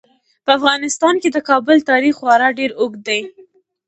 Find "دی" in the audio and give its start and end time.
3.07-3.21